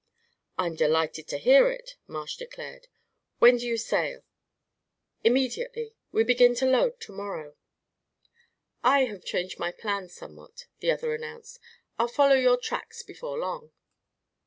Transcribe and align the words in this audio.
"I'm 0.57 0.73
delighted 0.73 1.27
to 1.27 1.37
hear 1.37 1.69
it," 1.69 1.95
Marsh 2.07 2.35
declared. 2.35 2.87
"When 3.37 3.57
do 3.57 3.67
you 3.67 3.77
sail?" 3.77 4.23
"Immediately. 5.23 5.93
We 6.11 6.23
begin 6.23 6.55
to 6.55 6.65
load 6.65 6.99
to 7.01 7.11
morrow." 7.11 7.55
"I 8.83 9.01
have 9.05 9.23
changed 9.23 9.59
my 9.59 9.71
plans 9.71 10.15
somewhat," 10.15 10.65
the 10.79 10.89
other 10.89 11.13
announced. 11.13 11.59
"I'll 11.99 12.07
follow 12.07 12.33
your 12.33 12.57
tracks 12.57 13.03
before 13.03 13.37
long." 13.37 13.73